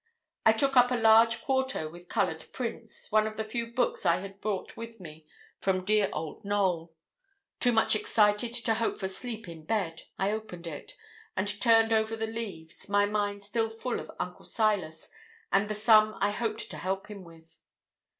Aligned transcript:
I 0.47 0.53
took 0.53 0.75
up 0.75 0.89
a 0.89 0.95
large 0.95 1.43
quarto 1.43 1.87
with 1.87 2.09
coloured 2.09 2.47
prints, 2.51 3.11
one 3.11 3.27
of 3.27 3.37
the 3.37 3.43
few 3.43 3.67
books 3.71 4.03
I 4.03 4.17
had 4.19 4.41
brought 4.41 4.75
with 4.75 4.99
me 4.99 5.27
from 5.59 5.85
dear 5.85 6.09
old 6.11 6.43
Knowl. 6.43 6.95
Too 7.59 7.71
much 7.71 7.95
excited 7.95 8.51
to 8.55 8.73
hope 8.73 8.97
for 8.99 9.07
sleep 9.07 9.47
in 9.47 9.63
bed, 9.63 10.01
I 10.17 10.31
opened 10.31 10.65
it, 10.65 10.97
and 11.37 11.47
turned 11.61 11.93
over 11.93 12.15
the 12.15 12.25
leaves, 12.25 12.89
my 12.89 13.05
mind 13.05 13.43
still 13.43 13.69
full 13.69 13.99
of 13.99 14.09
Uncle 14.19 14.45
Silas 14.45 15.07
and 15.53 15.69
the 15.69 15.75
sum 15.75 16.17
I 16.19 16.31
hoped 16.31 16.71
to 16.71 16.77
help 16.77 17.05
him 17.07 17.23
with. 17.23 17.57